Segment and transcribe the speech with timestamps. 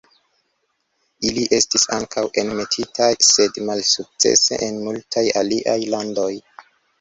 [1.31, 6.29] Ili estis ankaŭ enmetitaj sed malsukcese en multaj aliaj landoj.